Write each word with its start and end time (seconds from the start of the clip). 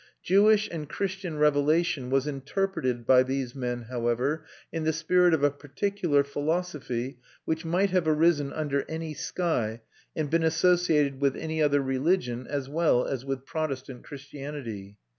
Jewish 0.23 0.67
and 0.67 0.89
Christian 0.89 1.37
revelation 1.37 2.09
was 2.09 2.25
interpreted 2.25 3.05
by 3.05 3.21
these 3.21 3.53
men, 3.53 3.83
however, 3.83 4.45
in 4.73 4.83
the 4.83 4.93
spirit 4.93 5.31
of 5.31 5.43
a 5.43 5.51
particular 5.51 6.23
philosophy, 6.23 7.19
which 7.45 7.65
might 7.65 7.91
have 7.91 8.07
arisen 8.07 8.51
under 8.51 8.83
any 8.89 9.13
sky, 9.13 9.81
and 10.15 10.27
been 10.27 10.41
associated 10.41 11.21
with 11.21 11.35
any 11.35 11.61
other 11.61 11.81
religion 11.83 12.47
as 12.49 12.67
well 12.67 13.05
as 13.05 13.23
with 13.25 13.45
Protestant 13.45 14.03
Christianity. 14.03 14.97